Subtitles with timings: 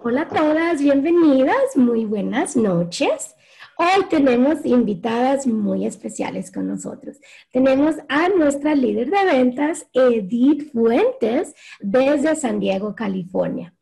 [0.00, 3.34] Hola a todas, bienvenidas, muy buenas noches.
[3.76, 7.16] Hoy tenemos invitadas muy especiales con nosotros.
[7.50, 13.74] Tenemos a nuestra líder de ventas, Edith Fuentes, desde San Diego, California.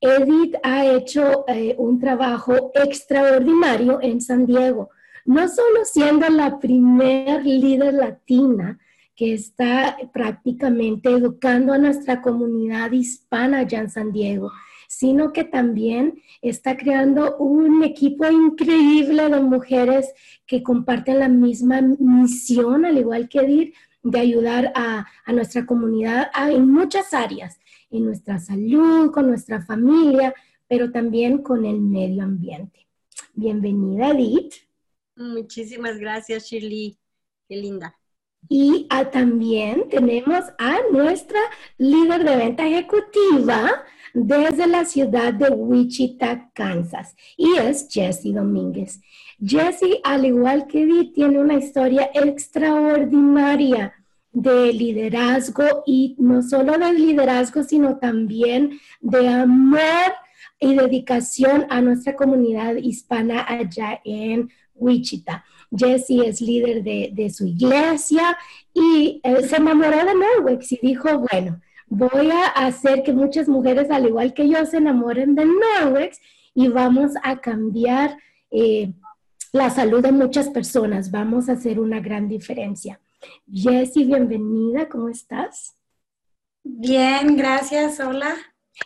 [0.00, 4.90] Edith ha hecho eh, un trabajo extraordinario en San Diego,
[5.24, 8.78] no solo siendo la primer líder latina
[9.16, 14.52] que está prácticamente educando a nuestra comunidad hispana allá en San Diego,
[14.88, 20.12] sino que también está creando un equipo increíble de mujeres
[20.46, 26.70] que comparten la misma misión, al igual que Edith, de ayudar a, nuestra comunidad en
[26.70, 27.58] muchas áreas,
[27.90, 30.34] en nuestra salud, con nuestra familia,
[30.68, 32.86] pero también con el medio ambiente.
[33.34, 34.54] Bienvenida, Edith.
[35.16, 36.98] Muchísimas gracias, Shirley.
[37.48, 37.96] Qué linda.
[38.48, 41.40] Y también tenemos a nuestra
[41.78, 49.00] líder de venta ejecutiva desde la ciudad de Wichita, Kansas, y es Jessie Domínguez.
[49.44, 53.92] Jessie, al igual que Edith, tiene una historia extraordinaria
[54.32, 60.12] de liderazgo y no solo de liderazgo, sino también de amor
[60.58, 65.44] y dedicación a nuestra comunidad hispana allá en Wichita.
[65.70, 68.36] Jessie es líder de, su iglesia
[68.74, 73.90] y eh, se enamoró de Norwex y dijo, bueno, voy a hacer que muchas mujeres,
[73.90, 76.20] al igual que yo, se enamoren de Norwex
[76.54, 78.16] y vamos a cambiar
[78.50, 78.92] eh,
[79.52, 81.10] la salud de muchas personas.
[81.10, 83.00] Vamos a hacer una gran diferencia.
[83.50, 85.74] Jessie, bienvenida, ¿cómo estás?
[86.62, 88.36] Bien, gracias, hola.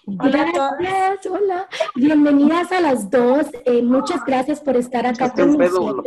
[0.07, 1.69] Hola gracias, hola.
[1.95, 3.47] Bienvenidas a las dos.
[3.65, 6.05] Eh, muchas gracias por estar acá con nosotros.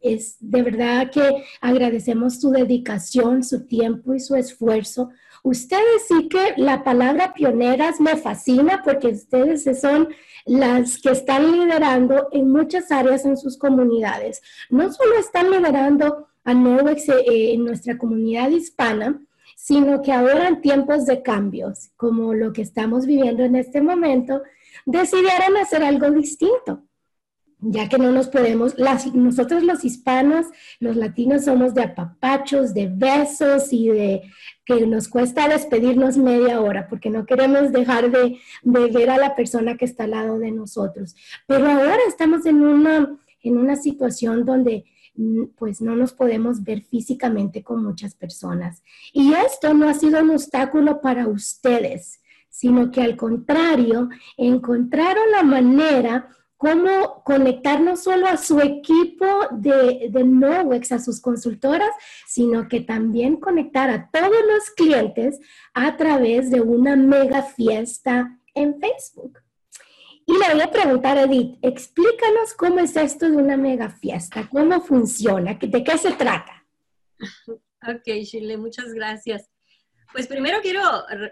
[0.00, 5.10] es de verdad que agradecemos su dedicación, su tiempo y su esfuerzo.
[5.42, 10.08] Ustedes sí que la palabra pioneras me fascina porque ustedes son
[10.46, 14.42] las que están liderando en muchas áreas en sus comunidades.
[14.70, 19.20] No solo están liderando a Norwex eh, en nuestra comunidad hispana,
[19.68, 24.40] sino que ahora en tiempos de cambios, como lo que estamos viviendo en este momento,
[24.86, 26.84] decidieron hacer algo distinto,
[27.58, 30.46] ya que no nos podemos, las, nosotros los hispanos,
[30.80, 34.22] los latinos somos de apapachos, de besos y de
[34.64, 39.36] que nos cuesta despedirnos media hora porque no queremos dejar de, de ver a la
[39.36, 41.14] persona que está al lado de nosotros.
[41.46, 44.86] Pero ahora estamos en una, en una situación donde
[45.56, 48.82] pues no nos podemos ver físicamente con muchas personas.
[49.12, 55.42] Y esto no ha sido un obstáculo para ustedes, sino que al contrario, encontraron la
[55.42, 61.90] manera cómo conectar no solo a su equipo de, de Nowex, a sus consultoras,
[62.26, 65.38] sino que también conectar a todos los clientes
[65.72, 69.38] a través de una mega fiesta en Facebook.
[70.28, 74.46] Y le voy a preguntar a Edith, explícanos cómo es esto de una mega fiesta,
[74.52, 76.66] cómo funciona, de qué se trata.
[77.80, 79.48] Ok, Shirley, muchas gracias.
[80.12, 80.82] Pues primero quiero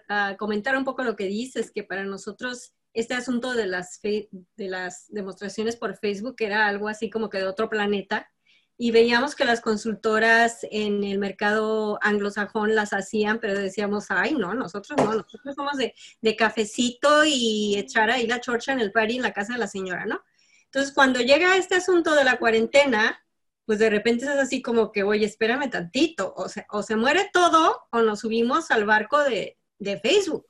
[0.08, 4.28] ah, comentar un poco lo que dices, que para nosotros este asunto de las, de
[4.56, 8.30] las demostraciones por Facebook era algo así como que de otro planeta
[8.78, 14.54] y veíamos que las consultoras en el mercado anglosajón las hacían, pero decíamos, ay, no,
[14.54, 19.16] nosotros no, nosotros somos de, de cafecito y echar ahí la chorcha en el party
[19.16, 20.22] en la casa de la señora, ¿no?
[20.64, 23.24] Entonces, cuando llega este asunto de la cuarentena,
[23.64, 27.30] pues de repente es así como que, oye, espérame tantito, o, se, o se muere
[27.32, 30.46] todo o nos subimos al barco de, de Facebook.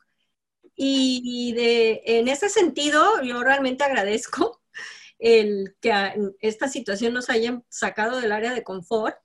[0.75, 4.61] Y de, en ese sentido, yo realmente agradezco
[5.19, 5.93] el que
[6.41, 9.17] esta situación nos haya sacado del área de confort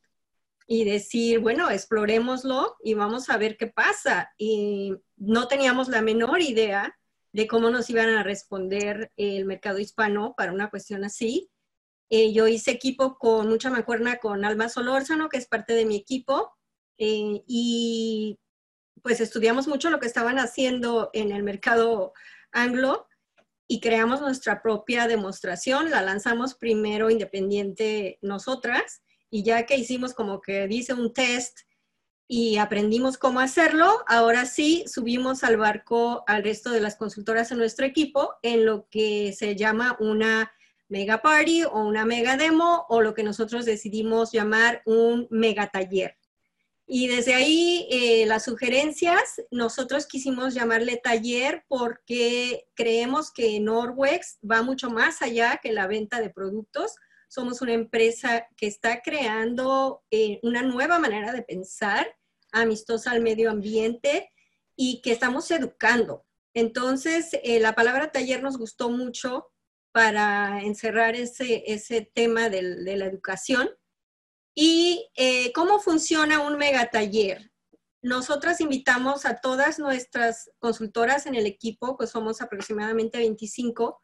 [0.68, 4.32] y decir, bueno, explorémoslo y vamos a ver qué pasa.
[4.38, 6.98] Y no teníamos la menor idea
[7.34, 11.50] de cómo nos iban a responder el mercado hispano para una cuestión así.
[12.10, 15.96] Eh, yo hice equipo con mucha mancuerna con Alma Solórzano, que es parte de mi
[15.96, 16.54] equipo,
[16.98, 18.38] eh, y
[19.02, 22.14] pues estudiamos mucho lo que estaban haciendo en el mercado
[22.52, 23.08] anglo
[23.72, 25.92] y creamos nuestra propia demostración.
[25.92, 31.58] La lanzamos primero independiente nosotras y ya que hicimos como que dice un test
[32.28, 37.60] y aprendimos cómo hacerlo, ahora sí subimos al barco al resto de las consultoras en
[37.60, 40.52] nuestro equipo en lo que se llama una
[40.90, 46.18] mega party o una mega demo o lo que nosotros decidimos llamar un mega taller.
[46.94, 54.62] Y desde ahí eh, las sugerencias, nosotros quisimos llamarle taller porque creemos que Norwex va
[54.62, 56.98] mucho más allá que la venta de productos.
[57.30, 62.14] Somos una empresa que está creando eh, una nueva manera de pensar
[62.52, 64.30] amistosa al medio ambiente
[64.76, 66.26] y que estamos educando.
[66.54, 69.48] Entonces, eh, la palabra taller nos gustó mucho
[69.94, 73.70] para encerrar ese, ese tema de, la educación.
[74.54, 77.52] ¿Y eh, cómo funciona un megataller?
[78.02, 84.02] Nosotras invitamos a todas nuestras consultoras en el equipo, pues somos aproximadamente 25,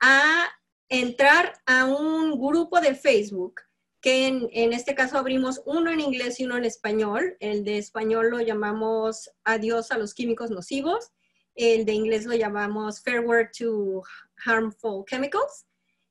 [0.00, 0.48] a
[0.88, 3.60] entrar a un grupo de Facebook,
[4.00, 7.36] que en, en, este caso abrimos uno en inglés y uno en español.
[7.40, 11.12] El de español lo llamamos Adiós a los químicos nocivos
[11.58, 14.02] el de inglés lo llamamos Farewell to
[14.46, 15.66] Harmful Chemicals.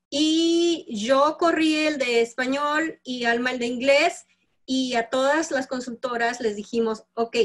[0.09, 4.25] Y yo corrí el de español y Alma el de inglés
[4.65, 7.35] y a todas las consultoras les dijimos, ok,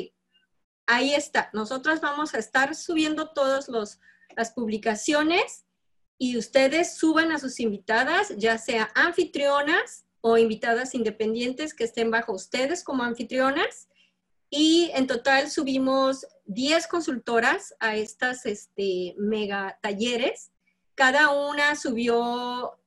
[0.86, 3.68] ahí está, nosotros vamos a estar subiendo todas
[4.36, 5.64] las publicaciones
[6.18, 12.32] y ustedes suban a sus invitadas, ya sea anfitrionas o invitadas independientes que estén bajo
[12.32, 13.88] ustedes como anfitrionas
[14.54, 20.52] y en total subimos 10 consultoras a estas este, mega talleres.
[20.94, 22.78] Cada una subió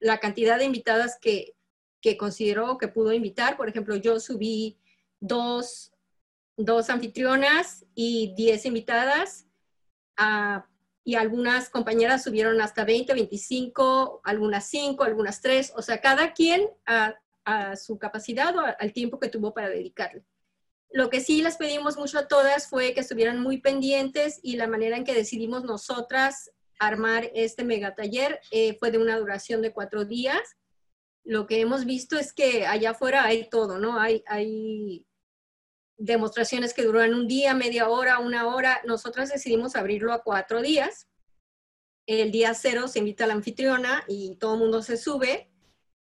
[0.00, 1.56] la cantidad de invitadas que,
[2.00, 3.56] que consideró que pudo invitar.
[3.56, 4.78] Por ejemplo, yo subí
[5.20, 5.92] dos,
[6.56, 9.46] dos anfitrionas y 10 invitadas.
[11.04, 15.72] y algunas compañeras subieron hasta 20, 25, algunas 5, algunas 3.
[15.76, 17.14] O sea, cada quien a,
[17.44, 20.22] a su capacidad o al tiempo que tuvo para dedicarle.
[20.90, 24.66] Lo que sí les pedimos mucho a todas fue que estuvieran muy pendientes y la
[24.66, 30.04] manera en que decidimos nosotras armar este megataller eh, fue de una duración de cuatro
[30.04, 30.56] días.
[31.24, 33.98] Lo que hemos visto es que allá afuera hay todo, ¿no?
[34.00, 35.04] Hay,
[36.00, 38.80] demostraciones que duran un día, media hora, una hora.
[38.86, 41.08] Nosotras decidimos abrirlo a cuatro días.
[42.06, 45.50] El día cero se invita a la anfitriona y todo el mundo se sube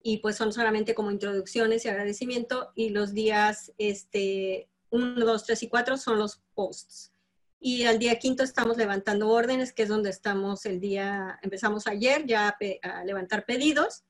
[0.01, 5.63] y pues son solamente como introducciones y agradecimiento y los días este, 1, 2, 3
[5.63, 7.11] y 4 son los posts.
[7.59, 12.25] Y al día quinto estamos levantando órdenes, que es donde estamos el día, empezamos ayer
[12.25, 14.03] ya a, levantar pedidos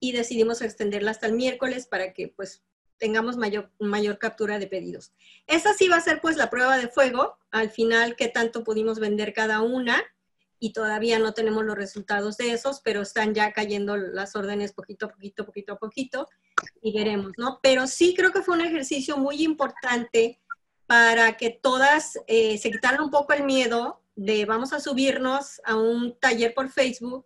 [0.00, 2.62] y decidimos extenderla hasta el miércoles para que pues
[2.96, 5.12] tengamos mayor, mayor captura de pedidos.
[5.46, 8.98] Esa sí va a ser pues la prueba de fuego, al final qué tanto pudimos
[8.98, 10.02] vender cada una
[10.58, 15.06] y todavía no tenemos los resultados de esos, pero están ya cayendo las órdenes poquito
[15.06, 16.28] a poquito, poquito a poquito
[16.80, 17.60] y veremos, ¿no?
[17.62, 20.40] Pero sí creo que fue un ejercicio muy importante
[20.94, 25.74] para que todas eh, se quitaran un poco el miedo de vamos a subirnos a
[25.74, 27.24] un taller por Facebook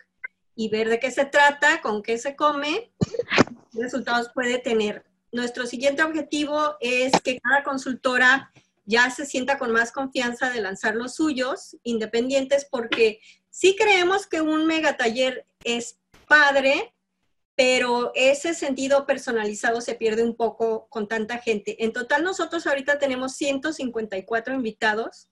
[0.56, 2.90] y ver de qué se trata, con qué se come,
[3.70, 5.04] qué resultados puede tener.
[5.32, 8.50] Nuestro siguiente objetivo es que cada consultora
[8.86, 13.20] ya se sienta con más confianza de lanzar los suyos independientes porque
[13.50, 16.94] sí creemos que un mega taller es padre,
[17.58, 21.82] pero ese sentido personalizado se pierde un poco con tanta gente.
[21.82, 25.28] En total nosotros ahorita tenemos 154 invitados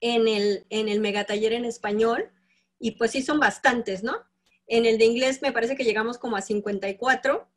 [0.00, 2.32] en el, en el mega taller en español
[2.80, 4.16] y pues sí son bastantes, ¿no?
[4.66, 7.48] En el de inglés me parece que llegamos como a 54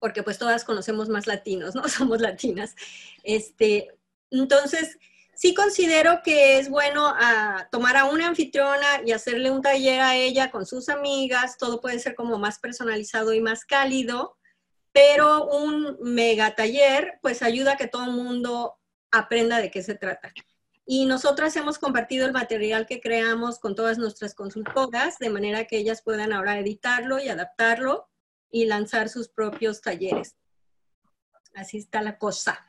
[0.00, 1.88] porque pues todas conocemos más latinos, ¿no?
[1.88, 2.74] Somos latinas.
[3.22, 3.96] Este,
[4.32, 4.98] entonces,
[5.38, 10.16] sí considero que es bueno ah, tomar a una anfitriona y hacerle un taller a
[10.16, 14.36] ella con sus amigas, todo puede ser como más personalizado y más cálido,
[14.90, 18.80] pero un mega taller pues ayuda a que todo el mundo
[19.12, 20.32] aprenda de qué se trata.
[20.84, 25.76] Y nosotras hemos compartido el material que creamos con todas nuestras consultoras, de manera que
[25.78, 28.08] ellas puedan ahora editarlo y adaptarlo
[28.50, 30.34] y lanzar sus propios talleres.
[31.54, 32.67] Así está la cosa.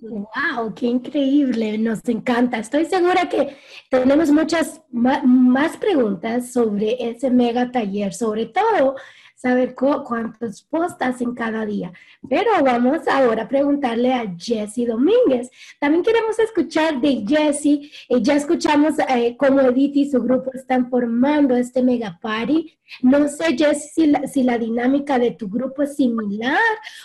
[0.00, 0.74] ¡Wow!
[0.74, 1.78] ¡Qué increíble!
[1.78, 2.58] Nos encanta.
[2.58, 3.56] Estoy segura que
[3.90, 8.96] tenemos muchas más preguntas sobre ese mega taller, sobre todo
[9.42, 11.92] saber cuántos postas en cada día.
[12.28, 15.50] Pero vamos ahora a preguntarle a Jessie Domínguez.
[15.80, 17.90] También queremos escuchar de Jessie.
[18.08, 22.78] Eh, ya escuchamos eh, cómo Edith y su grupo están formando este mega party.
[23.00, 26.58] No sé, Jessie, si la, dinámica de tu grupo es similar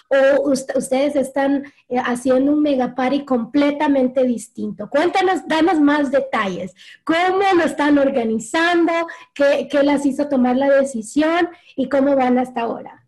[0.09, 4.89] o ustedes están eh, haciendo un mega party completamente distinto.
[4.89, 6.75] Cuéntanos, danos más detalles.
[7.03, 8.91] ¿Cómo lo están organizando?
[9.33, 11.49] ¿Qué, qué las hizo tomar la decisión?
[11.75, 13.07] ¿Y cómo hasta ahora?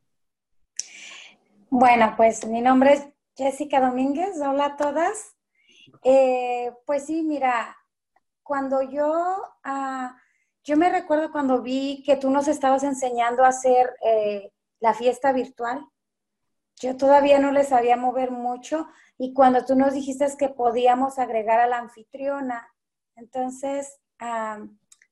[1.70, 4.40] Bueno, pues mi nombre es Jessica Domínguez.
[4.42, 5.36] Hola a todas.
[6.04, 7.76] Eh, pues sí, mira,
[8.44, 10.18] cuando yo, ah,
[10.64, 15.32] yo me recuerdo cuando vi que tú nos estabas enseñando a hacer eh, la fiesta
[15.34, 15.86] virtual.
[16.78, 21.60] Yo todavía no le sabía mover mucho y cuando tú nos dijiste que podíamos agregar
[21.60, 22.74] a la anfitriona,
[23.16, 24.60] entonces, ah,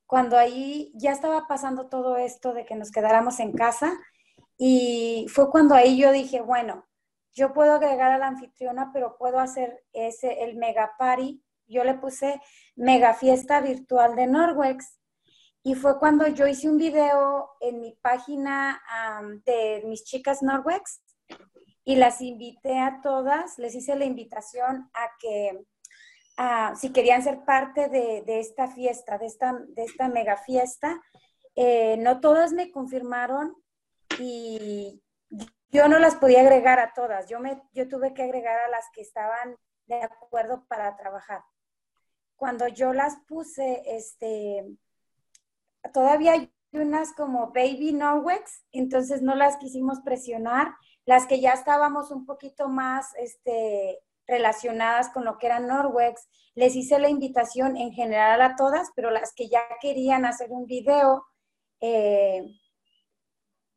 [0.08, 3.94] cuando ahí ya estaba pasando todo esto de que nos quedáramos en casa,
[4.58, 6.88] y fue cuando ahí yo dije, bueno,
[7.34, 11.44] yo puedo agregar a la anfitriona, pero puedo hacer ese, el mega party.
[11.68, 12.42] Yo le puse
[12.76, 15.00] mega fiesta virtual de Norwex.
[15.62, 18.82] Y fue cuando yo hice un video en mi página
[19.46, 21.04] de mis chicas Norwex
[21.84, 25.66] y las invité a todas, les hice la invitación a que
[26.75, 31.01] si querían ser parte de, esta fiesta, de esta, de esta mega fiesta.
[31.56, 33.56] Eh, no todas me confirmaron
[34.20, 35.01] y
[35.70, 37.27] yo no las podía agregar a todas.
[37.27, 39.56] Yo, me, yo tuve que agregar a las que estaban
[39.88, 41.44] de acuerdo para trabajar.
[42.36, 44.63] Cuando yo las puse, este,
[45.91, 50.75] todavía hay unas como Baby Norwex, entonces no las quisimos presionar.
[51.06, 56.75] Las que ya estábamos un poquito más este, relacionadas con lo que era Norwex, les
[56.75, 61.25] hice la invitación en general a todas, pero las que ya querían hacer un video,
[61.79, 62.46] eh,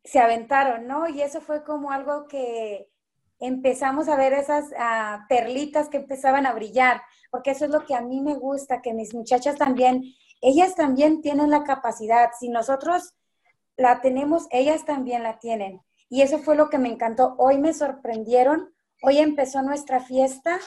[0.04, 1.08] se aventaron, ¿no?
[1.08, 2.88] Y eso fue como algo que
[3.38, 7.94] empezamos a ver esas ah, perlitas que empezaban a brillar, porque eso es lo que
[7.94, 10.02] a mí me gusta, que mis muchachas también,
[10.40, 13.14] ellas también tienen la capacidad, si nosotros
[13.76, 15.80] la tenemos, ellas también la tienen.
[16.08, 17.34] Y eso fue lo que me encantó.
[17.38, 20.58] Hoy me sorprendieron, hoy empezó nuestra fiesta.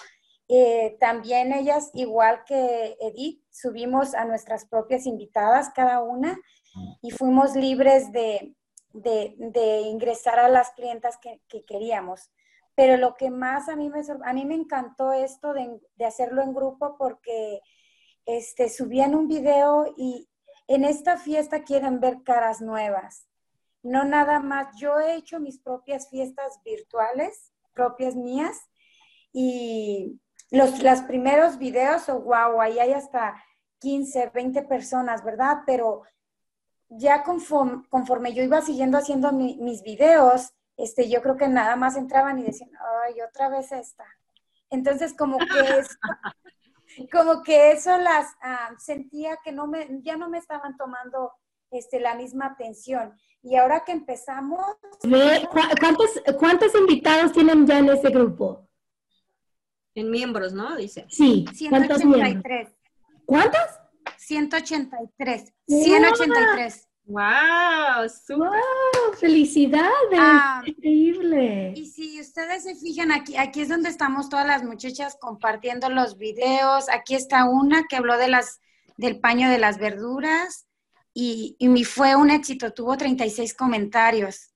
[0.48, 6.40] Eh, también ellas, igual que Edith, subimos a nuestras propias invitadas cada una
[7.02, 8.56] y fuimos libres de,
[8.94, 12.32] de, ingresar a las clientas que, queríamos.
[12.76, 16.54] Pero lo que más a mí me, a mí me encantó esto de, hacerlo en
[16.54, 17.62] grupo porque
[18.26, 20.28] este, subían un video y
[20.68, 23.28] en esta fiesta quieren ver caras nuevas.
[23.84, 28.58] No nada más, yo he hecho mis propias fiestas virtuales, propias mías,
[29.32, 30.20] y
[30.52, 33.44] los los primeros videos, oh, wow, ahí hay hasta
[33.80, 35.60] 15, 20 personas, ¿verdad?
[35.66, 36.04] Pero
[36.90, 42.40] ya conforme, yo iba siguiendo haciendo mis videos, este, yo creo que nada más entraban
[42.40, 42.70] y decían,
[43.06, 44.06] ay, otra vez esta.
[44.70, 45.96] Entonces, como que eso,
[47.12, 51.32] como que eso las ah, sentía que no me, ya no me estaban tomando
[51.74, 53.14] este, la misma atención.
[53.42, 54.64] Y ahora que empezamos...
[55.80, 58.68] ¿Cuántos, ¿Cuántos invitados tienen ya en ese grupo?
[59.96, 60.76] En miembros, ¿no?
[60.78, 61.06] Dice.
[61.10, 61.46] Sí.
[61.54, 62.70] 183.
[63.26, 63.62] ¿Cuántos?
[64.18, 65.54] 183.
[65.68, 66.88] 183.
[67.06, 68.08] ¡Wow!
[68.30, 69.14] ¡Wow!
[69.20, 69.92] ¡Felicidades!
[70.18, 71.74] Ah, ¡Increíble!
[71.76, 76.18] Y si ustedes se fijan, aquí, aquí es donde estamos todas las muchachas compartiendo los
[76.18, 76.88] videos.
[76.90, 78.62] Aquí está una que habló de las,
[78.96, 80.66] del paño de las verduras
[81.14, 84.54] y, y fue un éxito, tuvo 36 comentarios.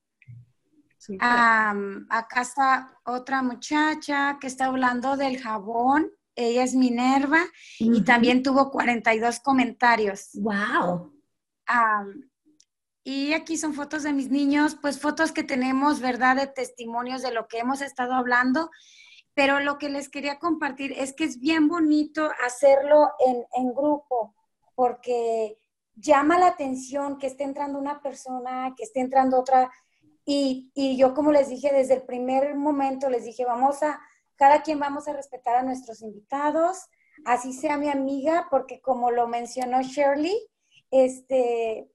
[1.19, 7.39] acá está otra muchacha que está hablando del jabón ella es Minerva
[7.79, 10.29] y también tuvo 42 comentarios.
[10.35, 11.13] ¡Wow!
[13.03, 16.35] y aquí son fotos de mis niños, pues fotos que tenemos, ¿verdad?
[16.35, 18.69] De testimonios de lo que hemos estado hablando.
[19.33, 23.09] Pero lo que les quería compartir es que es bien bonito hacerlo
[23.55, 24.35] en, grupo,
[24.75, 25.57] porque
[25.97, 29.71] llama la atención que esté entrando una persona, que esté entrando otra.
[30.25, 33.99] Y, y yo, como les dije desde el primer momento, les dije, vamos a
[34.37, 36.89] cada quien vamos a respetar a nuestros invitados,
[37.25, 40.37] así sea mi amiga, porque como lo mencionó Shirley,
[40.91, 41.89] este,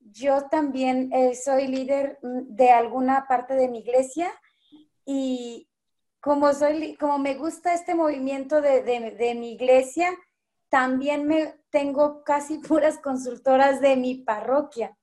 [0.00, 4.30] yo también eh, soy líder de alguna parte de mi iglesia
[5.04, 5.68] y
[6.20, 10.16] como, soy, como me gusta este movimiento de, de mi iglesia,
[10.68, 14.96] también me tengo casi puras consultoras de mi parroquia,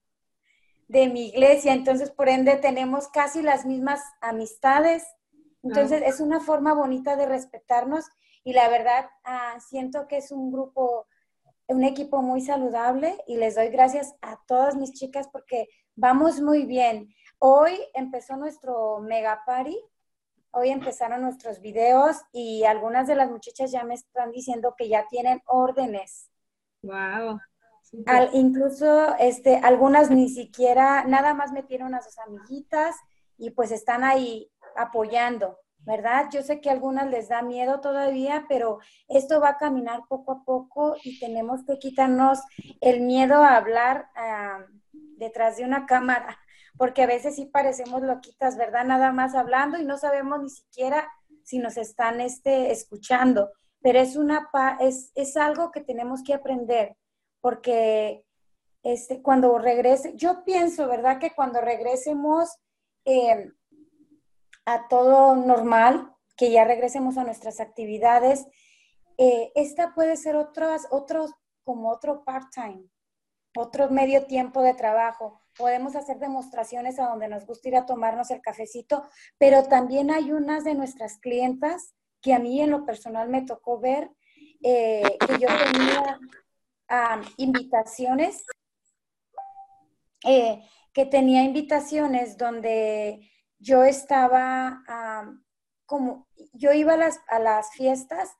[0.88, 5.04] de mi iglesia, entonces por ende tenemos casi las mismas amistades.
[5.64, 8.06] Entonces, es una forma bonita de respetarnos
[8.44, 11.08] y la verdad ah, siento que es un grupo,
[11.68, 16.66] un equipo muy saludable y les doy gracias a todas mis chicas porque vamos muy
[16.68, 17.10] bien.
[17.40, 19.76] Hoy empezó nuestro mega party,
[20.56, 25.06] hoy empezaron nuestros videos y algunas de las muchachas ya me están diciendo que ya
[25.10, 26.32] tienen órdenes.
[26.82, 27.40] Wow.
[28.34, 32.96] incluso este, algunas ni siquiera, nada más metieron a sus amiguitas
[33.38, 36.28] y pues están ahí apoyando, ¿verdad?
[36.32, 40.32] Yo sé que a algunas les da miedo todavía, pero esto va a caminar poco
[40.32, 42.40] a poco y tenemos que quitarnos
[42.80, 44.66] el miedo a hablar ah,
[45.18, 46.38] detrás de una cámara,
[46.78, 48.86] porque a veces sí parecemos loquitas, ¿verdad?
[48.86, 51.08] Nada más hablando y no sabemos ni siquiera
[51.44, 53.52] si nos están este, escuchando,
[53.82, 56.98] pero es, una, es, es algo que tenemos que aprender,
[57.42, 58.26] porque
[58.84, 61.20] este, cuando regrese, yo pienso, ¿verdad?
[61.20, 62.50] Que cuando regresemos...
[63.06, 63.52] Eh,
[64.66, 68.48] a todo normal, que ya regresemos a nuestras actividades.
[69.18, 71.32] Eh, esta puede ser otros, otros,
[71.64, 72.90] como otro part-time,
[73.56, 75.42] otro medio tiempo de trabajo.
[75.58, 79.08] Podemos hacer demostraciones a donde nos gusta ir a tomarnos el cafecito,
[79.38, 83.80] pero también hay unas de nuestras clientas que a mí en lo personal me tocó
[83.80, 84.12] ver
[84.64, 86.20] eh, que yo tenía
[87.38, 88.44] invitaciones,
[90.26, 90.62] eh,
[90.94, 94.82] que tenía invitaciones donde yo estaba
[95.86, 98.36] como, yo iba a las, a las fiestas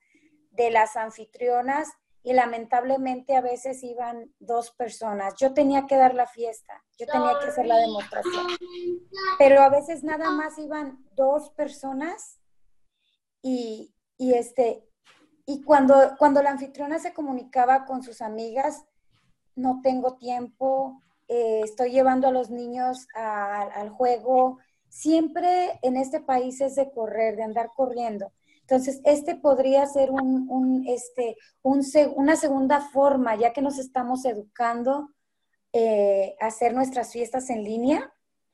[0.50, 1.88] de las anfitrionas
[2.26, 5.34] y lamentablemente a veces iban dos personas.
[5.38, 8.48] Yo tenía que dar la fiesta, yo tenía que hacer la demostración,
[9.38, 12.40] pero a veces nada más iban dos personas
[13.40, 14.82] y, este,
[15.46, 18.84] y cuando, cuando la anfitriona se comunicaba con sus amigas,
[19.54, 24.58] no tengo tiempo, eh, estoy llevando a los niños al juego.
[24.88, 28.32] Siempre en este país es de correr, de andar corriendo.
[28.68, 35.10] Entonces, este podría ser un, este, una segunda forma, ya que nos estamos educando
[35.72, 38.12] eh, a hacer nuestras fiestas en línea.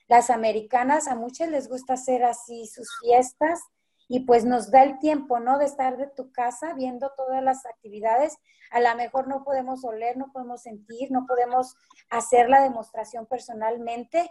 [0.09, 3.62] Las americanas, a muchas les gusta hacer así sus fiestas
[4.07, 5.57] y pues nos da el tiempo, ¿no?
[5.57, 8.37] De estar de tu casa viendo todas las actividades.
[8.71, 11.75] A lo mejor no podemos oler, no podemos sentir, no podemos
[12.11, 14.31] hacer la demostración personalmente,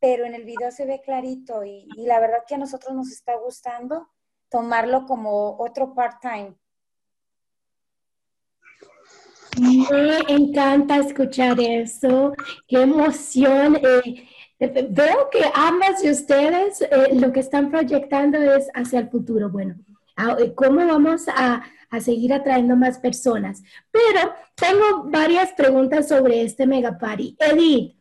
[0.00, 3.10] pero en el video se ve clarito y, y la verdad que a nosotros nos
[3.10, 4.08] está gustando
[4.50, 6.54] tomarlo como otro part-time.
[9.60, 12.34] Me encanta escuchar eso,
[12.66, 13.76] qué emoción.
[13.76, 14.26] Eh,
[14.90, 19.50] veo que ambas de ustedes eh, lo que están proyectando es hacia el futuro.
[19.50, 19.74] Bueno,
[20.38, 23.62] eh, ¿cómo vamos a, a, seguir atrayendo más personas?
[23.90, 27.36] Pero tengo varias preguntas sobre este Mega Party.
[27.38, 27.96] Edith,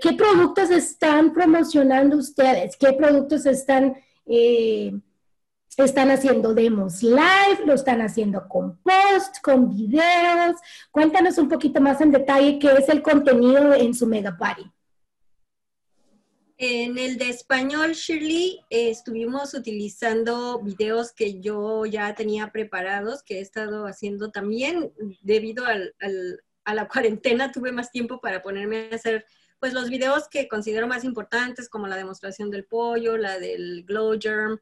[0.00, 2.76] ¿qué productos están promocionando ustedes?
[2.76, 3.96] ¿Qué productos están
[5.84, 10.56] están haciendo demos live, lo están haciendo con posts, con videos.
[10.90, 14.64] Cuéntanos un poquito más en detalle qué es el contenido en su Mega Party.
[16.62, 23.38] En el de español, Shirley, eh, estuvimos utilizando videos que yo ya tenía preparados, que
[23.38, 27.50] he estado haciendo también debido a la cuarentena.
[27.50, 29.24] Tuve más tiempo para ponerme a hacer
[29.58, 34.18] pues los videos que considero más importantes, como la demostración del pollo, la del glow
[34.20, 34.58] germ,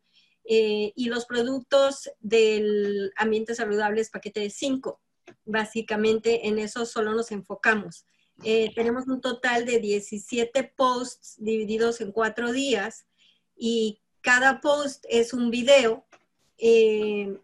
[0.51, 4.99] eh, y los productos del ambiente saludable es paquete de 5.
[5.45, 8.07] Básicamente en eso solo nos enfocamos.
[8.43, 13.05] Eh, tenemos un total de 17 posts divididos en cuatro días
[13.59, 16.07] y cada post es un video.
[16.57, 17.39] Eh,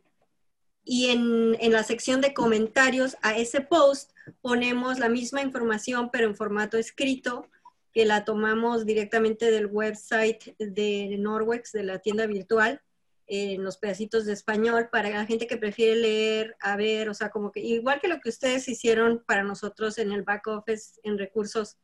[0.82, 6.26] y en, en, la sección de comentarios a ese post ponemos la misma información pero
[6.26, 7.48] en formato escrito
[7.92, 12.82] que la tomamos directamente del website de Norwex, de la tienda virtual
[13.26, 17.30] en los pedacitos de español para la gente que prefiere leer, a ver, o sea,
[17.30, 21.18] como que igual que lo que ustedes hicieron para nosotros en el back office en
[21.18, 21.78] recursos,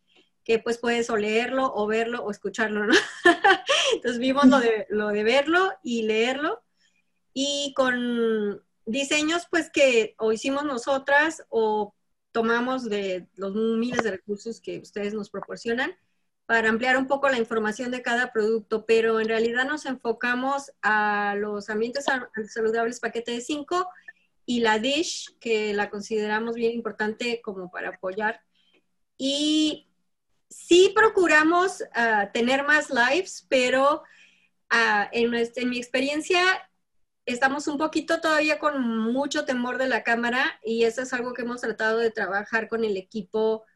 [0.44, 2.94] que pues puedes o leerlo o verlo o escucharlo, ¿no?
[3.94, 6.62] Entonces vimos lo de, lo de verlo y leerlo
[7.32, 11.94] y con diseños pues que o hicimos nosotras o
[12.32, 15.96] tomamos de los miles de recursos que ustedes nos proporcionan
[16.50, 21.36] para ampliar un poco la información de cada producto, pero en realidad nos enfocamos a
[21.38, 22.06] los ambientes
[22.48, 23.88] saludables paquete de 5
[24.46, 28.40] y la dish, que la consideramos bien importante como para apoyar.
[29.16, 29.86] Y
[30.48, 34.02] sí procuramos ah, tener más lives, pero
[34.72, 36.42] uh, en, en mi experiencia
[37.26, 38.82] estamos un poquito todavía con
[39.12, 42.84] mucho temor de la cámara y eso es algo que hemos tratado de trabajar con
[42.84, 43.66] el equipo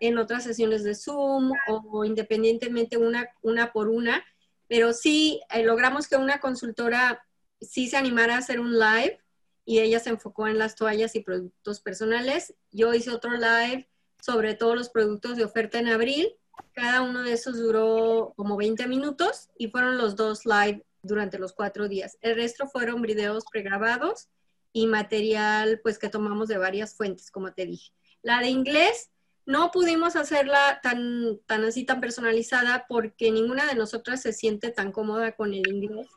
[0.00, 4.24] en otras sesiones de Zoom o, independientemente una, una por una,
[4.68, 7.24] pero sí eh, logramos que una consultora
[7.60, 9.20] sí se animara a hacer un live
[9.64, 12.54] y ella se enfocó en las toallas y productos personales.
[12.70, 13.88] Yo hice otro live
[14.20, 16.28] sobre todos los productos de oferta en abril.
[16.72, 21.52] Cada uno de esos duró como 20 minutos y fueron los dos live durante los
[21.52, 22.18] cuatro días.
[22.20, 24.28] El resto fueron videos pregrabados
[24.72, 27.92] y material pues que tomamos de varias fuentes, como te dije.
[28.22, 29.10] La de inglés
[29.46, 34.90] no pudimos hacerla tan, tan así, tan personalizada, porque ninguna de nosotras se siente tan
[34.90, 36.08] cómoda con el inglés.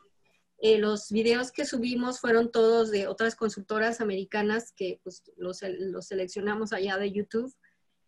[0.60, 6.06] Eh, los videos que subimos fueron todos de otras consultoras americanas que pues, los, los
[6.06, 7.54] seleccionamos allá de YouTube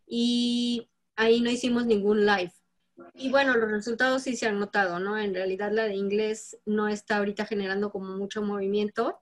[0.06, 2.52] y ahí no hicimos ningún live.
[3.14, 5.18] Y bueno, los resultados sí se han notado, ¿no?
[5.18, 9.20] En realidad la de inglés no está ahorita generando como mucho movimiento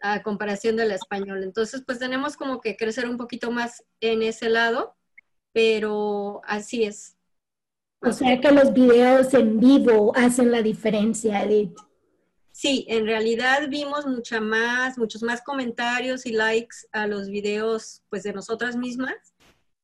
[0.00, 1.42] a comparación de la español.
[1.42, 4.95] Entonces, pues tenemos como que crecer un poquito más en ese lado
[5.56, 7.16] pero así es.
[8.02, 11.74] O sea que los videos en vivo hacen la diferencia, Edith.
[12.52, 18.24] Sí, en realidad vimos mucha más, muchos más comentarios y likes a los videos pues
[18.24, 19.14] de nosotras mismas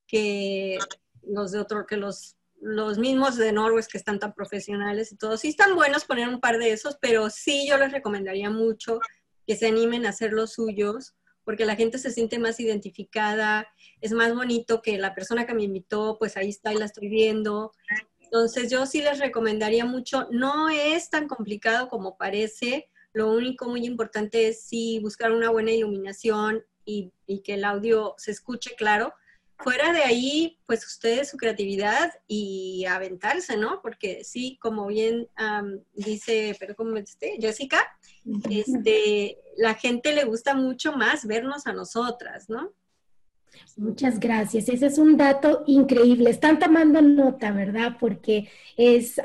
[0.06, 0.78] que
[1.22, 5.38] los de otro, que los, los mismos de Norwest que están tan profesionales y todo.
[5.38, 9.00] Sí están buenos poner un par de esos, pero sí yo les recomendaría mucho
[9.46, 13.68] que se animen a hacer los suyos porque la gente se siente más identificada,
[14.00, 17.08] es más bonito que la persona que me invitó, pues ahí está y la estoy
[17.08, 17.72] viendo.
[18.20, 23.84] Entonces yo sí les recomendaría mucho, no es tan complicado como parece, lo único muy
[23.84, 27.12] importante es sí buscar una buena iluminación y,
[27.44, 29.14] que el audio se escuche claro.
[29.62, 33.80] Fuera de ahí, pues ustedes su creatividad y aventarse, ¿no?
[33.80, 35.28] Porque sí, como bien
[35.92, 37.78] dice, pero como este, Jessica,
[38.50, 42.72] este, la gente le gusta mucho más vernos a nosotras, ¿no?
[43.76, 44.68] Muchas gracias.
[44.68, 46.30] Ese es un dato increíble.
[46.30, 47.96] Están tomando nota, ¿verdad?
[48.00, 49.20] Porque es,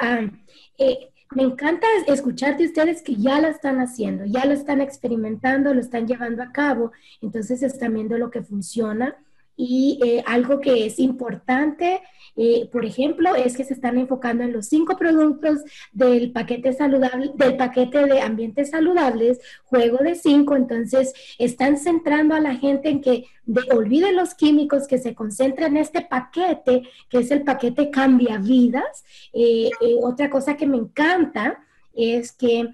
[0.77, 5.73] eh, me encanta escuchar de ustedes que ya lo están haciendo, ya lo están experimentando,
[5.73, 9.17] lo están llevando a cabo, entonces están viendo lo que funciona
[9.57, 12.01] y eh, algo que es importante,
[12.35, 17.31] eh, por ejemplo, es que se están enfocando en los cinco productos del paquete saludable,
[17.33, 20.55] del paquete de ambientes saludables, juego de cinco.
[20.55, 25.75] Entonces, están centrando a la gente en que de, olviden los químicos, que se concentren
[25.75, 29.03] en este paquete, que es el paquete cambia vidas.
[29.33, 29.71] Eh,
[30.03, 31.65] otra cosa que me encanta
[31.95, 32.69] es que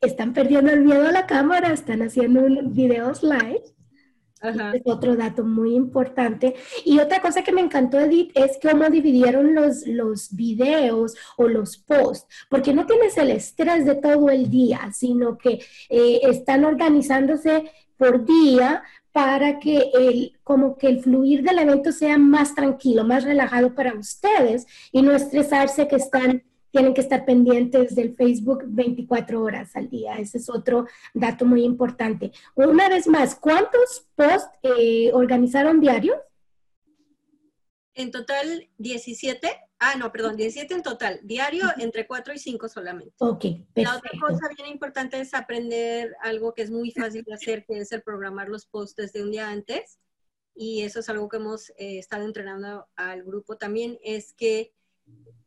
[0.00, 3.73] están perdiendo el miedo a la cámara, están haciendo videos live
[4.42, 6.54] es otro dato muy importante.
[6.84, 11.78] Y otra cosa que me encantó, Edith, es cómo dividieron los, los videos o los
[11.78, 17.70] posts, porque no tienes el estrés de todo el día, sino que eh, están organizándose
[17.96, 23.22] por día para que el, como que el fluir del evento sea más tranquilo, más
[23.22, 26.42] relajado para ustedes y no estresarse que están
[26.74, 30.18] tienen que estar pendientes del Facebook 24 horas al día.
[30.18, 32.32] Ese es otro dato muy importante.
[32.56, 36.16] Una vez más, ¿cuántos posts eh, organizaron diarios?
[37.94, 39.48] En total, 17.
[39.78, 41.20] Ah, no, perdón, 17 en total.
[41.22, 43.14] Diario, entre 4 y 5 solamente.
[43.18, 43.82] Ok, perfecto.
[43.82, 47.78] La otra cosa bien importante es aprender algo que es muy fácil de hacer, que
[47.78, 50.00] es el programar los posts desde un día antes.
[50.56, 54.72] Y eso es algo que hemos eh, estado entrenando al grupo también, es que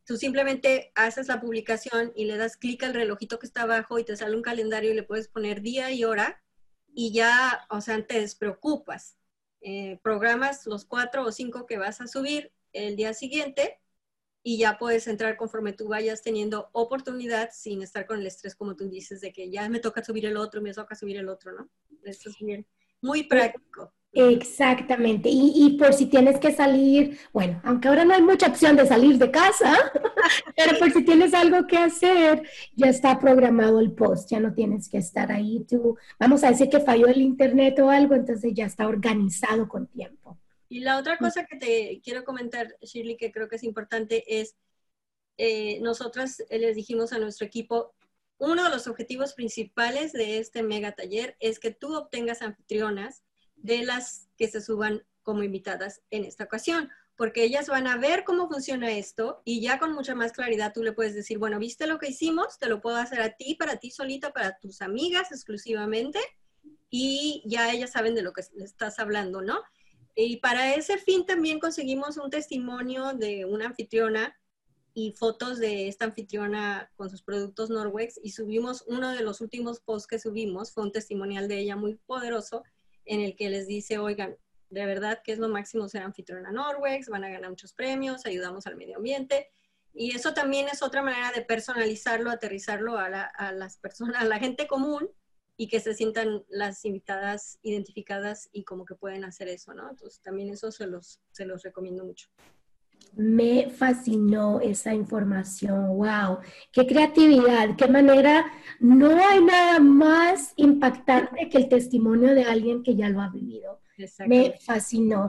[0.04, 4.04] Tú simplemente haces la publicación y le das clic al relojito que está abajo y
[4.04, 6.42] te sale un calendario y le puedes poner día y hora
[6.94, 9.18] y ya, o sea, te despreocupas.
[9.60, 13.80] Eh, programas los cuatro o cinco que vas a subir el día siguiente
[14.42, 18.76] y ya puedes entrar conforme tú vayas teniendo oportunidad sin estar con el estrés, como
[18.76, 21.52] tú dices, de que ya me toca subir el otro, me toca subir el otro,
[21.52, 21.68] ¿no?
[22.04, 22.66] Esto es bien,
[23.02, 23.92] muy práctico.
[24.20, 25.28] Exactamente.
[25.30, 29.16] Y, por si tienes que salir, bueno, aunque ahora no hay mucha opción de salir
[29.16, 29.72] de casa,
[30.56, 32.42] pero por si tienes algo que hacer,
[32.74, 35.96] ya está programado el post, ya no tienes que estar ahí tú.
[36.18, 40.36] Vamos a decir que falló el internet o algo, entonces ya está organizado con tiempo.
[40.68, 44.56] Y la otra cosa que te quiero comentar, Shirley, que creo que es importante es,
[45.36, 47.94] eh, nosotras les dijimos a nuestro equipo,
[48.38, 53.22] uno de los objetivos principales de este mega taller es que tú obtengas anfitrionas
[53.62, 58.24] de las que se suban como invitadas en esta ocasión, porque ellas van a ver
[58.24, 61.86] cómo funciona esto y ya con mucha más claridad tú le puedes decir, bueno, ¿viste
[61.86, 62.58] lo que hicimos?
[62.58, 66.20] Te lo puedo hacer a ti, para ti solita, para tus amigas exclusivamente
[66.90, 69.60] y ya ellas saben de lo que estás hablando, ¿no?
[70.14, 74.34] Y para ese fin también conseguimos un testimonio de una anfitriona
[74.94, 79.80] y fotos de esta anfitriona con sus productos Norwex y subimos uno de los últimos
[79.80, 82.64] posts que subimos, fue un testimonial de ella muy poderoso
[83.08, 84.36] en el que les dice, oigan,
[84.70, 88.66] de verdad que es lo máximo ser anfitriona Norwex, van a ganar muchos premios, ayudamos
[88.66, 89.48] al medio ambiente.
[89.94, 93.08] Y eso también es otra manera de personalizarlo, aterrizarlo a,
[93.52, 95.10] las personas, a la gente común
[95.56, 99.90] y que se sientan las invitadas identificadas y como que pueden hacer eso, ¿no?
[99.90, 102.28] Entonces también eso se los, se los recomiendo mucho.
[103.14, 105.88] Me fascinó esa información.
[105.88, 106.38] Wow,
[106.70, 108.46] qué creatividad, qué manera.
[108.78, 113.80] No hay nada más impactante que el testimonio de alguien que ya lo ha vivido.
[114.26, 115.28] Me fascinó.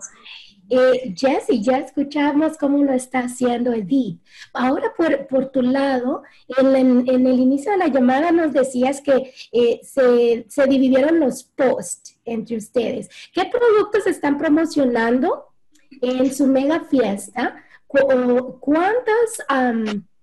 [0.70, 4.22] Eh, Jessy, ya escuchamos cómo lo está haciendo Edith.
[4.54, 4.94] Ahora,
[5.28, 6.76] por, tu lado, en,
[7.08, 12.58] el inicio de la llamada nos decías que eh, se, se dividieron los posts entre
[12.58, 13.10] ustedes.
[13.34, 15.49] ¿Qué productos están promocionando
[16.02, 17.64] en su mega fiesta?
[18.60, 19.40] cuántos,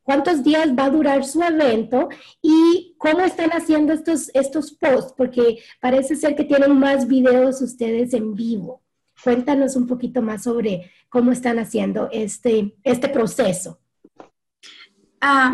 [0.03, 2.09] cuántos días va a durar su evento
[2.41, 8.15] y cómo están haciendo estos, estos posts, porque parece ser que tienen más videos ustedes
[8.15, 8.83] en vivo.
[9.23, 13.81] Cuéntanos un poquito más sobre cómo están haciendo este, este proceso.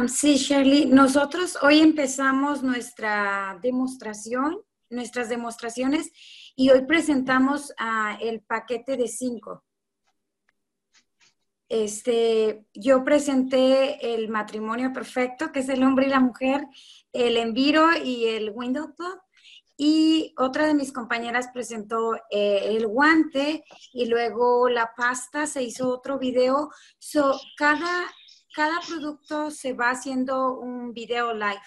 [0.09, 4.59] sí, Shirley, nosotros hoy empezamos nuestra demostración,
[4.91, 6.13] nuestras demostraciones,
[6.55, 7.73] y hoy presentamos
[8.21, 9.65] el paquete de cinco.
[11.73, 16.67] Este, yo presenté el matrimonio perfecto, que es el hombre y la mujer,
[17.15, 18.95] el enviro y el window
[19.79, 25.89] y otra de mis compañeras presentó eh, el guante y luego la pasta, se hizo
[25.89, 26.69] otro video.
[26.99, 28.05] So, cada,
[28.55, 31.63] cada producto se va haciendo un video live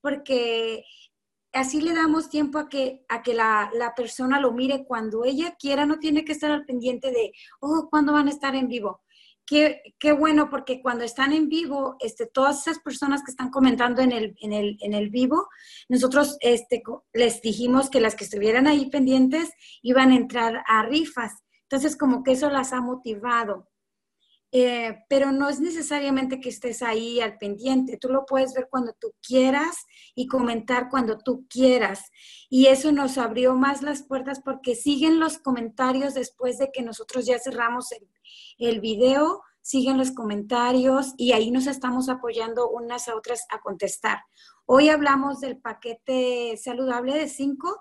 [0.00, 0.82] porque
[1.52, 5.56] así le damos tiempo a que, a que la, la, persona lo mire cuando ella
[5.58, 9.02] quiera, no tiene que estar al pendiente de, oh, ¿cuándo van a estar en vivo?
[9.44, 14.12] Qué, bueno, porque cuando están en vivo, este, todas esas personas que están comentando en
[14.12, 15.48] el, en el, en el vivo,
[15.88, 19.50] nosotros este, les dijimos que las que estuvieran ahí pendientes
[19.82, 21.42] iban a entrar a rifas.
[21.62, 23.68] Entonces, como que eso las ha motivado.
[24.54, 27.96] Eh, pero no es necesariamente que estés ahí al pendiente.
[27.96, 32.10] Tú lo puedes ver cuando tú quieras y comentar cuando tú quieras.
[32.50, 37.24] Y eso nos abrió más las puertas porque siguen los comentarios después de que nosotros
[37.24, 38.06] ya cerramos el,
[38.58, 44.20] el video, siguen los comentarios y ahí nos estamos apoyando unas a otras a contestar.
[44.66, 47.80] Hoy hablamos del paquete saludable de 5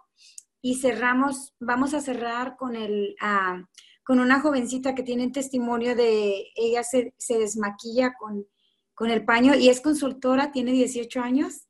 [0.62, 3.16] y cerramos, vamos a cerrar con el...
[3.22, 3.66] Uh,
[4.04, 8.46] con una jovencita que tiene testimonio de, ella se, desmaquilla con,
[8.94, 11.68] con el paño y es consultora, tiene 18 años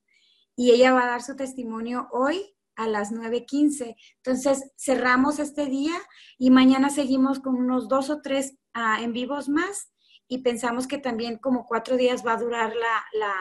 [0.55, 3.95] y ella va a dar su testimonio hoy a las 9.15.
[4.17, 5.95] Entonces cerramos este día
[6.37, 9.91] y mañana seguimos con unos dos o tres ah, en vivos más
[10.27, 13.33] y pensamos que también como cuatro días va a durar la, la,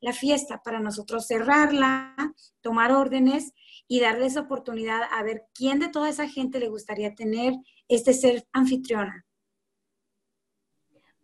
[0.00, 2.14] la fiesta para nosotros cerrarla,
[2.60, 3.52] tomar órdenes
[3.86, 7.54] y darles oportunidad a ver quién de toda esa gente le gustaría tener
[7.88, 9.27] este ser anfitriona.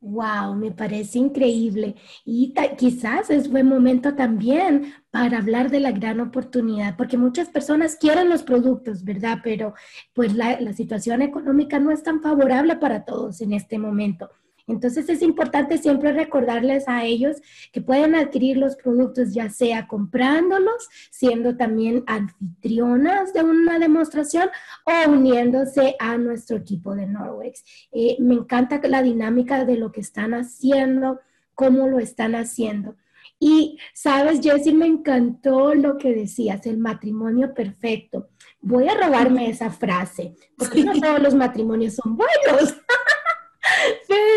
[0.07, 1.95] Wow, me parece increíble.
[2.27, 7.97] Y quizás es buen momento también para hablar de la gran oportunidad, porque muchas personas
[7.97, 9.39] quieren los productos, ¿verdad?
[9.43, 9.73] Pero
[10.13, 14.29] pues la, la situación económica no es tan favorable para todos en este momento.
[14.67, 17.37] Entonces es importante siempre recordarles a ellos
[17.73, 24.49] que pueden adquirir los productos ya sea comprándolos, siendo también anfitrionas de una demostración
[24.87, 27.63] o uniéndose a nuestro equipo de Norwex.
[27.93, 31.21] Eh, me encanta la dinámica de lo que están haciendo,
[31.55, 32.97] cómo lo están haciendo.
[33.39, 38.31] Y sabes, Jessie, me encantó lo que decías, el matrimonio perfecto.
[38.61, 42.77] Voy a robarme esa frase, porque no todos los matrimonios son buenos.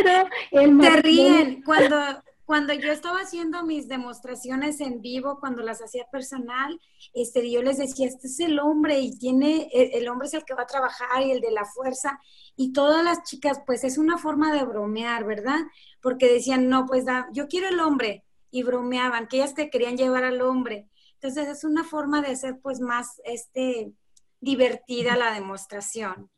[0.03, 1.97] Pero el Te ríen cuando,
[2.45, 6.79] cuando yo estaba haciendo mis demostraciones en vivo, cuando las hacía personal,
[7.13, 10.45] este, yo les decía, este es el hombre y tiene, e, el, hombre es el
[10.45, 12.19] que va a trabajar y el de la fuerza.
[12.55, 15.59] Y todas las chicas, pues es una forma de bromear, ¿verdad?
[16.01, 18.23] Porque decían, no, pues da, yo quiero el hombre.
[18.49, 20.87] Y bromeaban, que ellas te querían llevar al hombre.
[21.15, 23.91] Entonces es una forma de hacer pues más este,
[24.41, 26.29] divertida la demostración.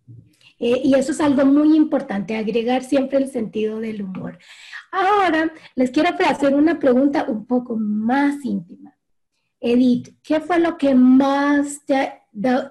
[0.59, 4.37] Eh, y eso es algo muy importante, agregar siempre el sentido del humor.
[4.91, 8.93] Ahora, les quiero hacer una pregunta un poco más íntima.
[9.61, 12.21] Edith, ¿qué fue lo que más te,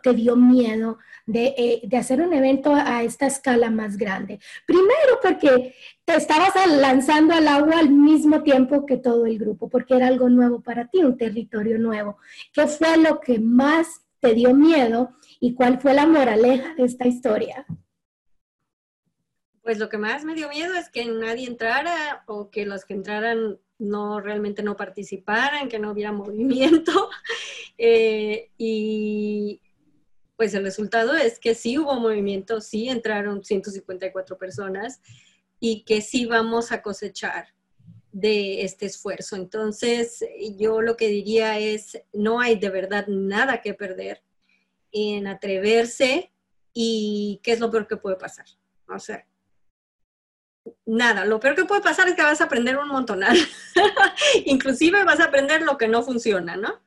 [0.02, 4.38] te dio miedo de, eh, de, hacer un evento a esta escala más grande?
[4.66, 9.96] Primero porque te estabas lanzando al agua al mismo tiempo que todo el grupo, porque
[9.96, 12.16] era algo nuevo para ti, un territorio nuevo.
[12.52, 17.06] ¿Qué fue lo que más te dio miedo y cuál fue la moraleja de esta
[17.06, 17.66] historia?
[19.62, 22.94] Pues lo que más me dio miedo es que nadie entrara o que los que
[22.94, 27.10] entraran no realmente no participaran, que no hubiera movimiento.
[27.80, 29.62] Eh, y
[30.34, 35.00] pues el resultado es que sí hubo movimiento, sí entraron 154 personas
[35.60, 37.54] y que sí vamos a cosechar
[38.10, 39.36] de este esfuerzo.
[39.36, 40.24] Entonces,
[40.56, 44.24] yo lo que diría es, no hay de verdad nada que perder
[44.92, 46.32] en atreverse
[46.72, 48.46] y qué es lo peor que puede pasar.
[48.88, 49.26] O sea,
[50.86, 53.36] nada, lo peor que puede pasar es que vas a aprender un montonal.
[54.44, 56.80] Inclusive vas a aprender lo que no funciona, ¿no?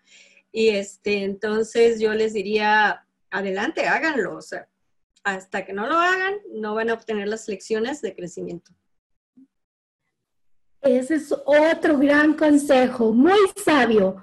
[0.52, 4.36] Y este, entonces yo les diría, adelante, háganlo.
[4.38, 4.68] O sea,
[5.24, 8.72] hasta que no lo hagan, no van a obtener las lecciones de crecimiento.
[10.82, 14.22] Ese es otro gran consejo, muy sabio.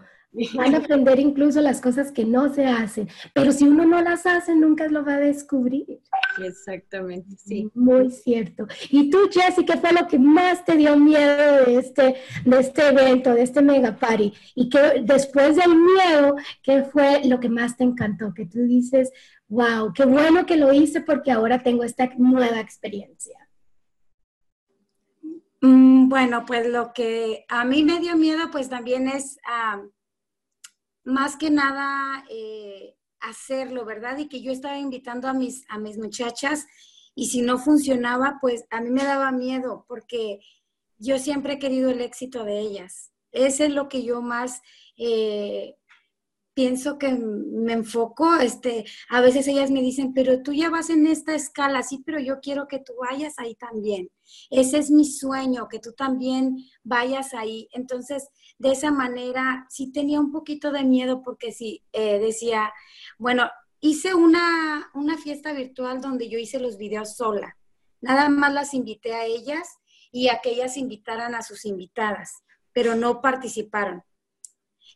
[0.54, 4.26] Van a aprender incluso las cosas que no se hacen, pero si uno no las
[4.26, 6.00] hace, nunca lo va a descubrir.
[6.42, 7.70] Exactamente, sí.
[7.74, 8.66] Muy cierto.
[8.90, 12.88] ¿Y tú, Jessy, qué fue lo que más te dio miedo de este, de este
[12.88, 14.32] evento, de este mega party?
[14.54, 18.32] Y que después del miedo, ¿qué fue lo que más te encantó?
[18.34, 19.10] Que tú dices,
[19.48, 23.48] wow, qué bueno que lo hice porque ahora tengo esta nueva experiencia.
[25.60, 29.38] Mm, bueno, pues lo que a mí me dio miedo, pues también es
[31.08, 34.18] más que nada eh, hacerlo, ¿verdad?
[34.18, 36.66] Y que yo estaba invitando a mis, a mis muchachas
[37.14, 40.40] y si no funcionaba, pues a mí me daba miedo porque
[40.98, 43.10] yo siempre he querido el éxito de ellas.
[43.32, 44.60] Ese es lo que yo más
[44.98, 45.77] eh,
[46.58, 51.06] pienso que me enfoco, este, a veces ellas me dicen, pero tú ya vas en
[51.06, 54.10] esta escala, sí, pero yo quiero que tú vayas ahí también.
[54.50, 57.68] Ese es mi sueño, que tú también vayas ahí.
[57.70, 62.72] Entonces, de esa manera, sí tenía un poquito de miedo porque sí, eh, decía,
[63.18, 67.56] bueno, hice una, una fiesta virtual donde yo hice los videos sola.
[68.00, 69.78] Nada más las invité a ellas
[70.10, 72.42] y a que ellas invitaran a sus invitadas,
[72.72, 74.02] pero no participaron.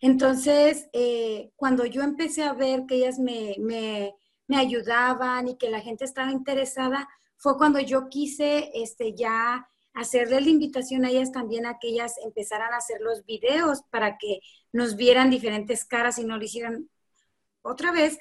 [0.02, 4.12] Entonces, eh, cuando yo empecé a ver que ellas me, me,
[4.48, 10.40] me, ayudaban y que la gente estaba interesada, fue cuando yo quise este, ya hacerle
[10.40, 14.40] la invitación a ellas también a que ellas empezaran a hacer los videos para que
[14.72, 16.90] nos vieran diferentes caras y no lo hicieran
[17.62, 18.18] otra vez.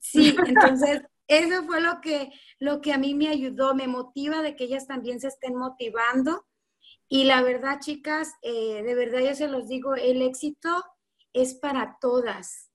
[0.00, 4.56] Sí, entonces eso fue lo que, lo que a mí me ayudó, me motiva de
[4.56, 6.46] que ellas también se estén motivando.
[7.08, 10.84] Y la verdad, chicas, eh, de verdad yo se los digo, el éxito
[11.36, 12.70] es para todas,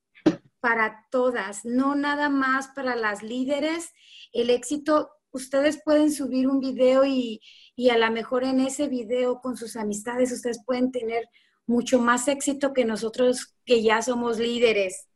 [0.60, 3.92] para todas, no nada más para las líderes.
[4.32, 7.42] El éxito, ustedes pueden subir un video y,
[7.76, 11.28] y a lo mejor en ese video con sus amistades ustedes pueden tener
[11.66, 15.08] mucho más éxito que nosotros que ya somos líderes.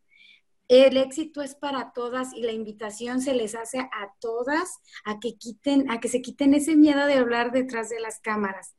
[0.67, 5.37] El éxito es para todas y la invitación se les hace a todas a que
[5.37, 8.75] quiten, a que se quiten ese miedo de hablar detrás de las cámaras.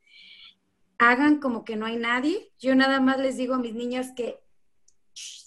[0.98, 2.50] Hagan como que no hay nadie.
[2.59, 4.40] Yo nada más les digo a mis niñas que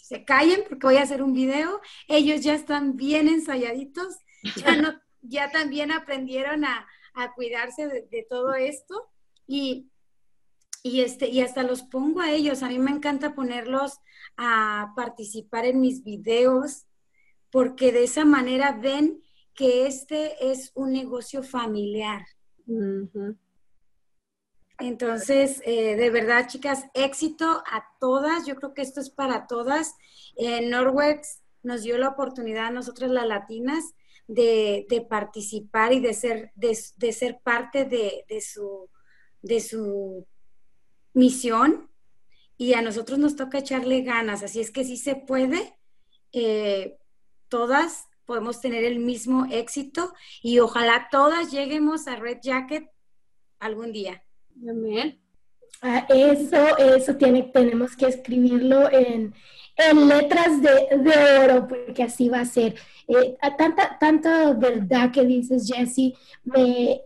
[0.10, 1.82] se callen porque voy a hacer un video.
[2.08, 4.18] Ellos ya están bien ensayaditos,
[4.56, 6.88] ya, no, ya también aprendieron a,
[7.36, 9.10] cuidarse de, todo esto
[9.46, 9.90] y,
[10.84, 12.64] y, este, y hasta los pongo a ellos.
[12.64, 14.00] A mí me encanta ponerlos
[14.38, 16.86] a participar en mis videos
[17.52, 19.22] porque de esa manera ven
[19.54, 22.26] que este es un negocio familiar.
[24.80, 28.46] Entonces, eh, de verdad, chicas, éxito a todas.
[28.46, 29.96] Yo creo que esto es para todas.
[30.38, 33.94] Eh, Norwex nos dio la oportunidad a nosotras las latinas
[34.28, 36.76] de, participar y de ser, de,
[37.12, 40.26] ser parte de, su,
[41.14, 41.90] misión.
[42.58, 44.44] Y a nosotros nos toca echarle ganas.
[44.44, 45.76] Así es que sí se puede.
[46.32, 46.98] Eh,
[47.50, 50.14] todas podemos tener el mismo éxito
[50.44, 52.90] y ojalá todas lleguemos a Red Jacket
[53.60, 54.24] algún día.
[54.68, 55.20] Amén.
[55.82, 59.34] Ah, eso, eso tiene, tenemos que escribirlo en,
[60.08, 62.76] letras de, oro, porque así va a ser.
[63.08, 67.02] Eh, tanta, tanta verdad que dices, Jessie, me,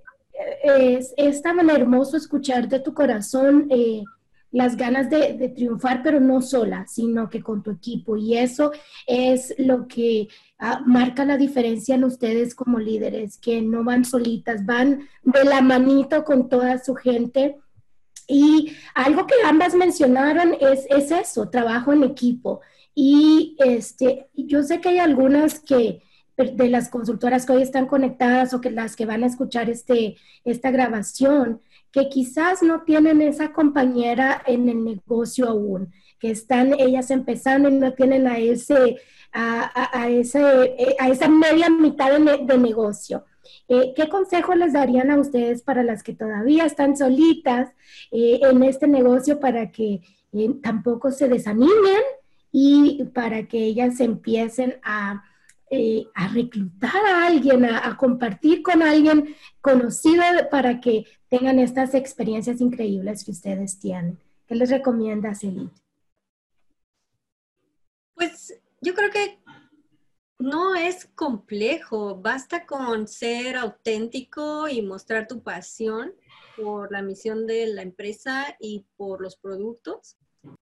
[0.63, 4.03] es, es, tan hermoso escuchar de tu corazón eh,
[4.53, 8.15] las ganas de, triunfar, pero no sola, sino que con tu equipo.
[8.15, 8.71] Y eso
[9.07, 14.63] es lo que ah, marca la diferencia en ustedes como líderes, que no van solitas,
[14.63, 17.57] van de la manito con toda su gente.
[18.27, 22.61] Y algo que ambas mencionaron es, es eso, trabajo en equipo.
[22.93, 26.03] Y este, yo sé que hay algunas que
[26.37, 30.17] de las consultoras que hoy están conectadas o que las que van a escuchar este,
[30.43, 31.61] esta grabación,
[31.93, 37.73] que quizás no tienen esa compañera en el negocio aún, que están ellas empezando y
[37.73, 38.97] no tienen a, ese,
[39.31, 40.41] a, ese,
[40.79, 43.25] eh, a esa media mitad de, negocio.
[43.67, 47.69] Eh, ¿Qué consejo les darían a ustedes para las que todavía están solitas
[48.11, 50.01] eh, en este negocio para que
[50.63, 52.01] tampoco se desanimen
[52.51, 55.23] y para que ellas empiecen a,
[56.15, 63.23] a reclutar a alguien, a, compartir con alguien conocido para que tengan estas experiencias increíbles
[63.23, 64.19] que ustedes tienen.
[64.45, 65.71] ¿Qué les recomienda Celine?
[68.13, 69.39] Pues yo creo que
[70.37, 76.13] no es complejo, basta con ser auténtico y mostrar tu pasión
[76.55, 80.17] por la misión de la empresa y por los productos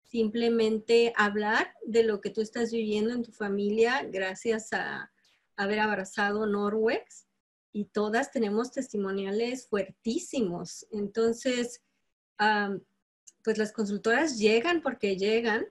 [0.03, 5.13] simplemente hablar de lo que tú estás viviendo en tu familia gracias a
[5.55, 7.26] haber abrazado Norwex
[7.71, 10.87] y todas tenemos testimoniales fuertísimos.
[10.91, 11.83] Entonces,
[13.43, 15.65] pues las consultoras llegan porque llegan,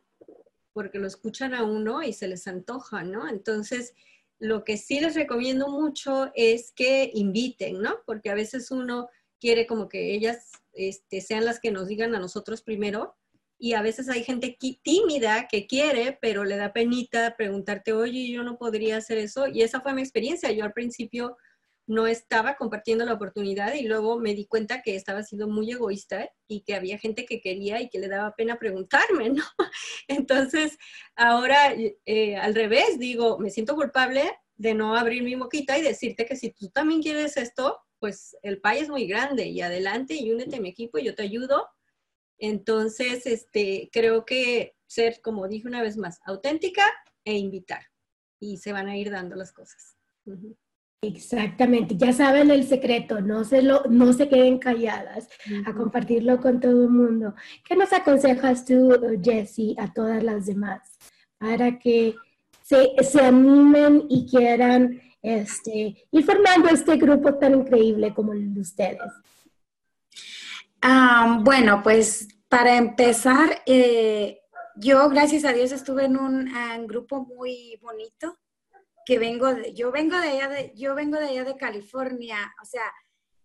[0.72, 3.28] porque lo escuchan a uno y se les antoja, ¿no?
[3.28, 3.94] Entonces,
[4.38, 7.96] lo que sí les recomiendo mucho es que inviten, ¿no?
[8.04, 9.08] Porque a veces uno
[9.40, 13.16] quiere como que ellas este, sean las que nos digan a nosotros primero,
[13.58, 18.42] y a veces hay gente tímida que quiere, pero le da penita preguntarte, oye, yo
[18.42, 19.46] no podría hacer eso.
[19.46, 20.52] Y esa fue mi experiencia.
[20.52, 21.38] Yo al principio
[21.86, 26.28] no estaba compartiendo la oportunidad y luego me di cuenta que estaba siendo muy egoísta
[26.48, 29.44] y que había gente que quería y que le daba pena preguntarme, ¿no?
[30.08, 30.76] Entonces,
[31.14, 31.74] ahora
[32.04, 36.36] eh, al revés, digo, me siento culpable de no abrir mi moquita y decirte que
[36.36, 40.56] si tú también quieres esto, pues el país es muy grande y adelante y únete
[40.56, 41.68] a mi equipo y yo te ayudo
[42.38, 46.84] entonces, este, creo que ser, como dije una vez más, auténtica
[47.24, 47.82] e invitar.
[48.38, 49.96] Y se van a ir dando las cosas.
[51.02, 55.28] Exactamente, ya saben el secreto, no se, lo, no se queden calladas,
[55.66, 57.34] a compartirlo con todo el mundo.
[57.64, 58.92] ¿Qué nos aconsejas tú,
[59.22, 60.96] Jessie, a todas las demás
[61.38, 62.14] para que
[62.62, 68.60] se, se animen y quieran este, ir formando este grupo tan increíble como el de
[68.60, 69.12] ustedes?
[70.82, 74.40] Ah, bueno, pues para empezar, eh,
[74.76, 76.48] yo gracias a Dios estuve en un,
[76.86, 78.38] grupo muy bonito
[79.06, 82.66] que vengo de, yo vengo de allá de, yo vengo de allá de California, o
[82.66, 82.92] sea,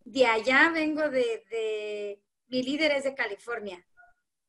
[0.03, 3.86] de allá vengo de, de mi líder es de California.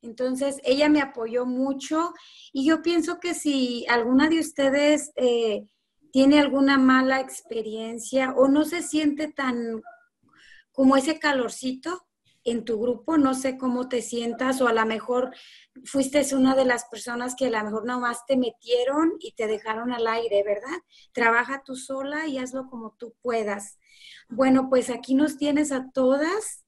[0.00, 2.12] Entonces, ella me apoyó mucho
[2.52, 5.66] y yo pienso que si alguna de ustedes eh,
[6.10, 9.82] tiene alguna mala experiencia o no se siente tan
[10.72, 12.06] como ese calorcito
[12.44, 15.34] en tu grupo, no sé cómo te sientas o a lo mejor
[15.84, 19.92] fuiste una de las personas que a lo mejor nomás te metieron y te dejaron
[19.92, 20.78] al aire, ¿verdad?
[21.12, 23.78] Trabaja tú sola y hazlo como tú puedas.
[24.28, 26.62] Bueno, pues aquí nos tienes a todas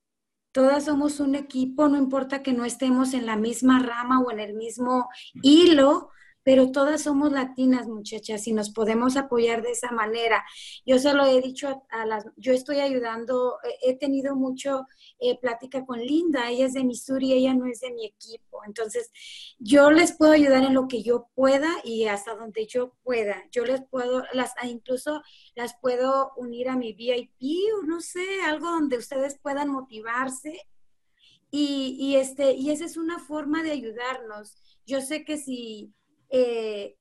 [0.54, 4.38] todas somos un equipo, no importa que no estemos en la misma rama o en
[4.38, 5.08] el mismo
[5.42, 6.10] hilo,
[6.44, 10.44] pero todas somos latinas, muchachas, y nos podemos apoyar de esa manera.
[10.84, 14.86] Yo se lo he dicho a, las, yo estoy ayudando, he tenido mucho
[15.18, 19.10] eh, plática con Linda, ella es de Missouri, ella no es de mi equipo, entonces
[19.58, 23.42] yo les puedo ayudar en lo que yo pueda y hasta donde yo pueda.
[23.50, 25.22] Yo les puedo, las, incluso
[25.54, 30.60] las puedo unir a mi VIP o no sé, algo donde ustedes puedan motivarse.
[31.50, 34.58] Y, y, este, y esa es una forma de ayudarnos.
[34.86, 35.94] Yo sé que si
[36.36, 36.96] eh,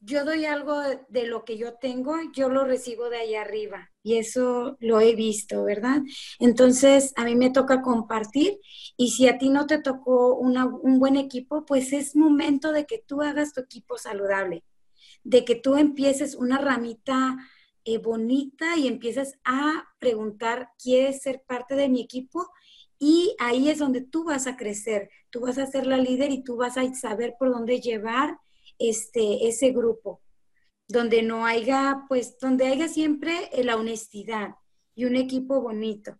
[0.00, 4.16] yo doy algo de lo que yo tengo, yo lo recibo de allá arriba y
[4.16, 6.02] eso lo he visto, ¿verdad?
[6.40, 8.58] Entonces, a mí me toca compartir
[8.96, 12.98] y si a ti no te tocó un buen equipo, pues es momento de que
[12.98, 14.64] tú hagas tu equipo saludable,
[15.22, 17.36] de que tú empieces una ramita
[17.84, 22.48] eh, bonita y empieces a preguntar, ¿quieres ser parte de mi equipo?
[23.00, 26.44] Y ahí es donde tú vas a crecer, tú vas a ser la líder y
[26.44, 28.38] tú vas a saber por dónde llevar
[28.78, 30.20] este, ese grupo,
[30.86, 34.56] donde no haya, pues, donde haya siempre la honestidad
[34.94, 36.18] y un equipo bonito.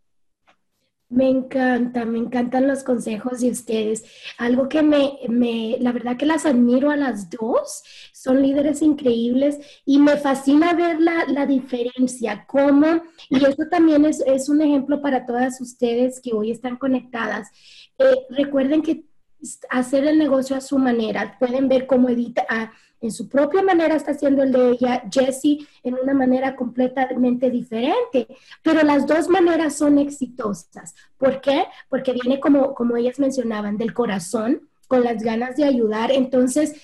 [1.11, 4.05] Me encanta, me encantan los consejos de ustedes.
[4.39, 7.83] Algo que me, me, la verdad que las admiro a las dos,
[8.13, 14.21] son líderes increíbles y me fascina ver la, la diferencia, cómo, y eso también es,
[14.21, 17.49] es, un ejemplo para todas ustedes que hoy están conectadas.
[17.99, 19.05] Eh, recuerden que
[19.69, 22.47] hacer el negocio a su manera, pueden ver cómo edita.
[23.01, 28.27] En su propia manera está haciendo el de ella, Jessie en una manera completamente diferente,
[28.63, 30.95] pero las dos maneras son exitosas.
[31.17, 31.65] ¿Por qué?
[31.89, 36.11] Porque viene como, como ellas mencionaban, del corazón, con las ganas de ayudar.
[36.11, 36.75] Entonces,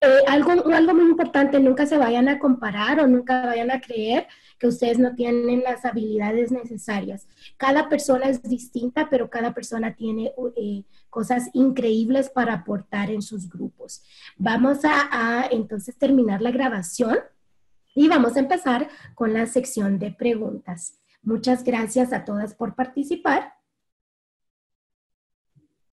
[0.00, 4.26] eh, algo, algo muy importante, nunca se vayan a comparar o nunca vayan a creer
[4.58, 7.26] que ustedes no tienen las habilidades necesarias.
[7.56, 13.48] Cada persona es distinta, pero cada persona tiene eh, cosas increíbles para aportar en sus
[13.48, 14.02] grupos.
[14.36, 17.18] Vamos a, entonces terminar la grabación
[17.94, 20.98] y vamos a empezar con la sección de preguntas.
[21.22, 23.55] Muchas gracias a todas por participar.